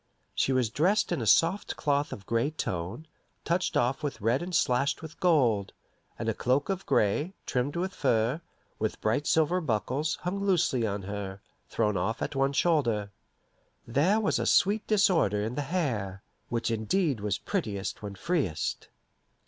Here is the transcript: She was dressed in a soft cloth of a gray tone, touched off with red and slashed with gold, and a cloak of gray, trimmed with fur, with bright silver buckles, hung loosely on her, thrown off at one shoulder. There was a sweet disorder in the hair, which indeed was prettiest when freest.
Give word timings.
She 0.33 0.51
was 0.51 0.71
dressed 0.71 1.11
in 1.11 1.21
a 1.21 1.27
soft 1.27 1.75
cloth 1.77 2.11
of 2.11 2.21
a 2.23 2.25
gray 2.25 2.49
tone, 2.49 3.05
touched 3.45 3.77
off 3.77 4.01
with 4.01 4.19
red 4.19 4.41
and 4.41 4.55
slashed 4.55 5.03
with 5.03 5.19
gold, 5.19 5.73
and 6.17 6.27
a 6.27 6.33
cloak 6.33 6.69
of 6.69 6.87
gray, 6.87 7.35
trimmed 7.45 7.75
with 7.75 7.93
fur, 7.93 8.41
with 8.79 8.99
bright 8.99 9.27
silver 9.27 9.61
buckles, 9.61 10.15
hung 10.23 10.43
loosely 10.43 10.87
on 10.87 11.03
her, 11.03 11.39
thrown 11.69 11.97
off 11.97 12.23
at 12.23 12.35
one 12.35 12.53
shoulder. 12.53 13.11
There 13.85 14.19
was 14.19 14.39
a 14.39 14.47
sweet 14.47 14.87
disorder 14.87 15.43
in 15.43 15.53
the 15.53 15.61
hair, 15.69 16.23
which 16.49 16.71
indeed 16.71 17.19
was 17.19 17.37
prettiest 17.37 18.01
when 18.01 18.15
freest. 18.15 18.87